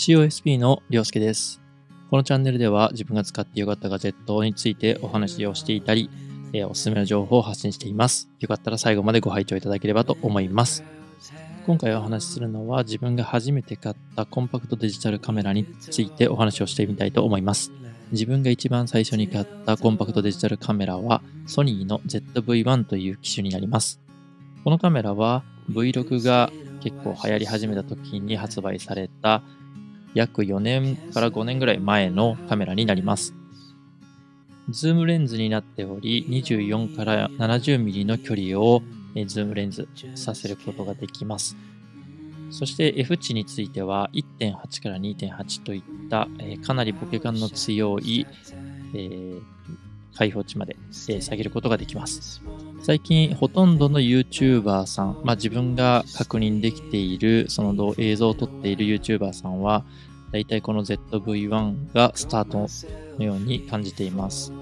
[0.00, 1.60] COSP のりょうすけです。
[2.08, 6.08] このチャンネルでは自分が使ってよかったガジェットについてお話をしていたり、
[6.54, 8.30] えーおすすめの情報を発信しています。
[8.40, 10.84] よかったら最後までご拝聴いただければと思います。
[11.66, 17.70] 今回お話しするのは自分が初めて買ったコンパクトデジタルカメラについてお話をしてみたいと思います。
[18.10, 24.00] 自分が一番最初に買ったコンパクトデジタルカメラはソニーの ZV-1 という機種になります。
[24.64, 29.42] このカメラは Vlog が結構流行り始めた時に発売された
[30.14, 33.34] 約4年から5年ぐらい前のカメラになります。
[34.68, 38.82] ズームレンズになっており、24から70ミリの距離を
[39.26, 41.56] ズームレンズさせることができます。
[42.50, 46.28] そして F 値については1.8から2.8といった、
[46.64, 48.26] かなりボケ感の強い、
[48.94, 49.42] えー
[50.16, 52.42] 開放値まで、下げることができます。
[52.82, 59.84] 最近ほとんどの YouTuber さん、まあ、自分が確認できているその映像を撮っている YouTuber さんは
[60.32, 62.66] だいたいこの ZV-1 がスタート
[63.18, 64.52] のように感じています。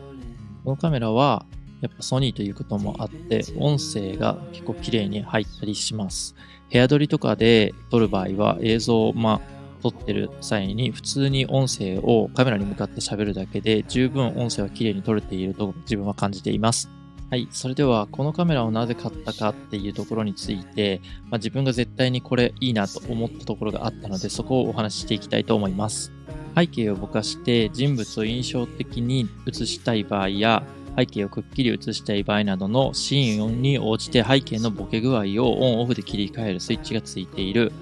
[0.64, 1.46] このカメラは
[1.80, 6.34] やっぱソニーということもあって音声が結構綺麗に入ったりします。
[6.72, 9.40] 部屋撮りとかで撮る場合は映像をまあ
[9.82, 16.97] 撮ってる際に普通に音声をカメラに向かって喋るだけで十分音声は綺麗に撮れていると自分は感じています。
[17.30, 17.46] はい。
[17.50, 26.10] それでは、このカメラをなぜ買ったかっていうところについて、まあ、自分が絶対にこれいいなと思ったところがあったので、そこをお話ししていきたいと思います。
[26.56, 30.62] 背景をぼかして人物を印象的に映したい場合や、
[30.96, 37.72] 背景をくっきり映したい場合などのシーンに応じて背景のボケ具合をオンオフで切り替えるスイッチがついている、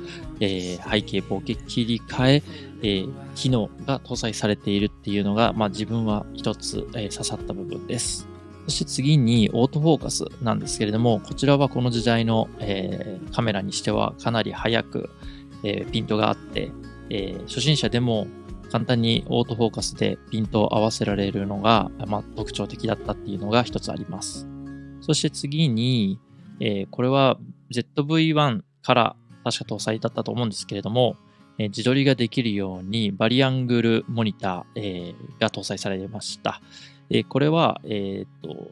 [0.41, 2.43] えー背景ボケ切り替え
[2.83, 8.36] えー機能が搭載されているっていうのが、まあ、自分は一つ、えー刺さった部分です。
[8.67, 15.11] そして次にオートフォーカスなんですけれども、こちらはこの時代の、えーカメラにしてはかなり早く、
[15.63, 16.73] えーピントがあって、
[17.11, 18.27] えー初心者でも
[18.73, 24.49] 簡単にオートフォーカスでピントを合わせられるのが、まあ、特徴的だったっていうのが一つあります。
[25.01, 26.19] そして次に、
[26.59, 27.39] えーこれは
[27.73, 31.17] ZV-1 から確か搭載だったと思うんですけれども、
[31.59, 36.61] えー自撮りができるようにバリアングルモニター、えーが搭載されました。
[37.11, 38.71] えーこれは、えーっと、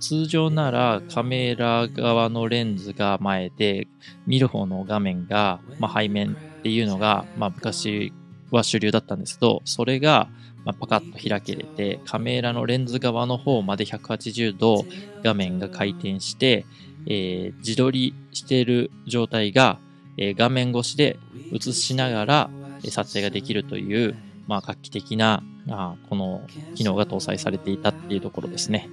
[0.00, 3.88] 通常ならカメラ側のレンズが前で、
[4.26, 8.12] 見る方の画面が、まあ、背面っていうのが、まあ、昔
[8.50, 10.28] は主流だったんですけど、それが、
[10.64, 14.86] まあ、パカッと開けれて、カメラのレンズ側の方まで180度
[15.22, 16.66] 画面が回転して、
[17.06, 19.80] えー自撮りしている状態が、
[20.16, 21.18] えー画面越しで
[21.52, 22.50] 映しながら
[22.90, 24.16] 撮影ができるという、
[24.48, 26.40] まあ、画期的なあこの
[26.74, 28.88] 機能が搭載されていたっていうところですね。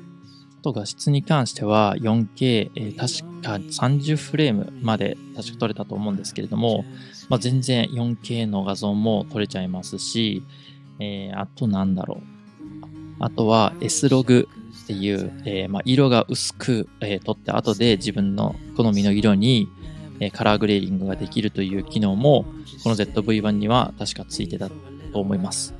[0.59, 6.83] あと画質に関しては 4K、えー確か30フレームまで確か撮れたと思うんですけれども、
[7.29, 10.43] まあ、全然 4K の画像も撮れちゃいますし、
[10.99, 12.35] えーあとなんだろう。
[13.19, 14.49] あとは S ログ
[14.83, 19.69] っていう、えーまあ、色が薄く、え撮って後で自分の好みの色に、
[20.33, 22.45] カラーグレーディングができるという機能も
[22.83, 24.69] この ZV-1 には確かついてた
[25.15, 25.73] と思います。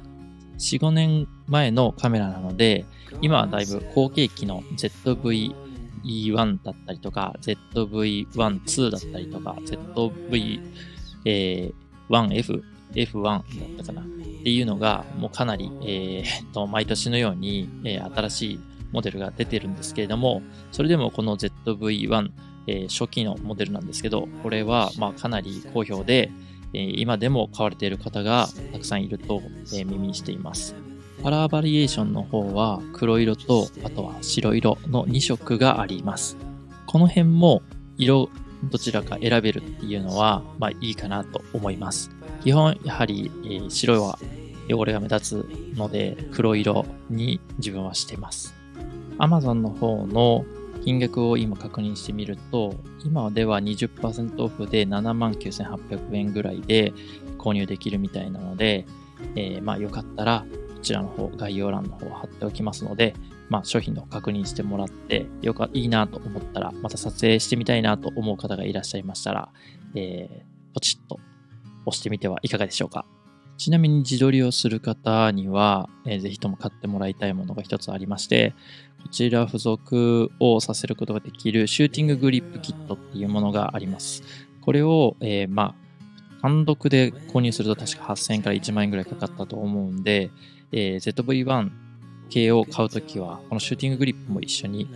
[0.58, 2.86] 4、5年前のカメラなので、
[3.22, 12.64] 今はだいぶ後継機の ZV-E1 だったりとか、ZV-1-2 だったりとか、ZV-1F、
[12.94, 13.42] F1 だっ
[13.78, 18.60] たかなっていうのが、もうかなり、えーと、毎年のように、えー新しい
[18.94, 20.42] モデルが出てるんですけれども、
[20.72, 22.30] それでもこの ZV-1、
[22.68, 26.32] えー初期のモデルなんですけど、これはまあかなり好評で、
[26.76, 29.42] え今でも買われている方がたくさんいると、
[29.74, 30.76] え耳にしています。
[31.24, 36.38] カラーバリエーションの方は黒色とあとは白色の2色があります。
[36.86, 37.62] この辺も
[37.98, 38.30] 色
[38.66, 42.12] どちらか選べるっていうのはまあいいかなと思います。
[42.44, 44.20] 基本やはり、えー白は
[44.70, 48.54] 汚れが目立つので黒色に自分はしてます。
[49.18, 50.46] Amazon の方の
[50.86, 56.94] 金額を今確認してみると、今では20%オフで7万9800円ぐらいで
[57.40, 58.86] 購入できるみたいなので、
[59.36, 60.46] えーまあよかったら
[60.76, 63.16] こちらの方、概要欄の方を貼っておきますので、
[63.50, 69.50] まあ商品の確認してもらって、よかいいなと思ったら、また撮影してみたいなと思う方がいらっしゃいましたら、
[69.96, 71.22] えーポチッと
[71.86, 73.06] 押してみてはいかがでしょうか。
[73.58, 78.54] ちなみに自撮りをする方には、えーぜひとも買ってもらいたいものが一つありまして、
[79.02, 84.24] こちら付属をさせることができるシューティンググリップキットっていうものがあります。
[84.62, 85.76] これを、えーま
[86.40, 90.32] あ、単独で購入すると確か8000円から1万円ぐらいかかったと思うんで、
[90.72, 91.70] えー ZV-1
[92.30, 94.90] 系を買うときは、このシューティンググリップも一緒に、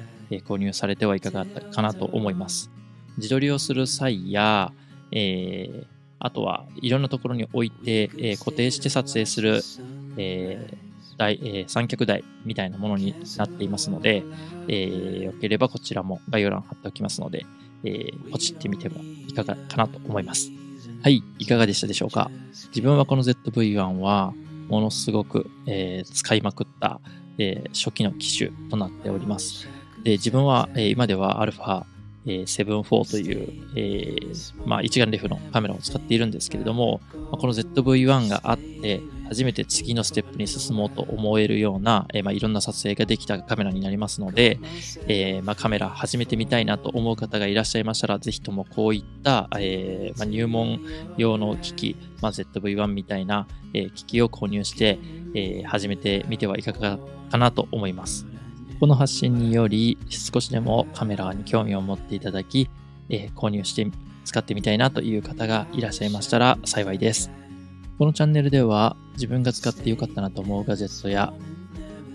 [0.47, 2.71] 購入されてはいかがかなと思います。
[3.17, 4.73] 自撮りをする際や、
[5.11, 9.61] えーあとはいろんなところに置いて、えー固定して撮影する、
[10.17, 14.23] えー台え三脚台みたいなものになっていますので、
[14.67, 17.45] えーよければこちらも概要欄貼っておきますので、
[17.83, 18.95] えーポチってみては
[19.27, 20.51] いかがかなと思います。
[21.01, 22.31] はい、いかがでしたでしょうか？
[22.69, 24.33] 自分はこの ZV-1 は
[24.67, 26.99] ものすごく、え使いまくった、
[27.37, 29.67] え初期の機種となっております。
[30.03, 31.85] で自分は、え今では α、
[32.25, 44.59] えー、7-4という、えーまあ、一眼レフのカメラを使っているんですけれども、まあこの ZV-1 があって、初めて次のステップに進もうと思えるような、えーまあ、いろんな撮影ができたカメラになりますので、
[45.07, 50.81] えーまあ、カメラ始めてみたいなと思う方がいらっしゃいましたら、ぜひともこういった、えーまあ、入門
[51.17, 54.99] 用の機器、まあ、ZV-1 みたいな、えー機器を購入して、
[55.35, 56.97] えー始めてみてはいかが
[57.29, 58.25] かなと思います。
[58.79, 62.69] この発信により少しでもカメラに興味を持っていただき、
[63.09, 63.87] えー購入して
[64.25, 67.31] 使ってみたいなという方がいらっしゃいましたら幸いです。
[67.97, 71.33] このチャンネルでは自分が使ってよかったなと思うガジェットや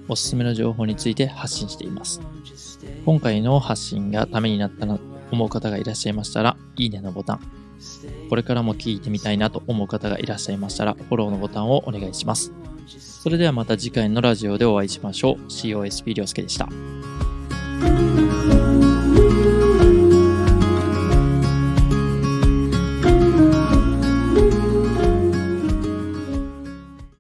[0.09, 2.21] おすすめの情報について発信しています。
[3.05, 7.41] 今回の発信がためになったなと思う方がいらっしゃいましたら、いいねのボタン。
[8.31, 12.53] これからも聞いてみたいなと思う方がいらっしゃいましたら、フォローのボタンをお願いします。
[13.25, 15.47] それではまた次回のラジオでお会いしましょう。
[15.47, 16.69] COSP 良介でした。